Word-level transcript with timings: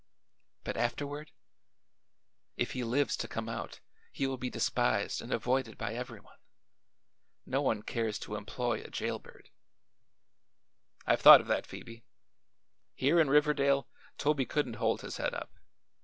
"But 0.63 0.77
afterward? 0.77 1.31
If 2.57 2.71
he 2.71 2.83
lives 2.83 3.15
to 3.17 3.27
come 3.27 3.47
out 3.47 3.81
he 4.11 4.25
will 4.25 4.39
be 4.39 4.49
despised 4.49 5.21
and 5.21 5.31
avoided 5.31 5.77
by 5.77 5.93
everyone. 5.93 6.39
No 7.45 7.61
one 7.61 7.83
cares 7.83 8.17
to 8.21 8.33
employ 8.35 8.81
a 8.81 8.89
jail 8.89 9.19
bird." 9.19 9.51
"I've 11.05 11.21
thought 11.21 11.39
of 11.41 11.45
that, 11.49 11.67
Phoebe. 11.67 12.03
Here 12.95 13.19
in 13.21 13.29
Riverdale 13.29 13.87
Toby 14.17 14.47
couldn't 14.47 14.77
hold 14.81 15.01
his 15.01 15.17
head 15.17 15.35
up. 15.35 15.51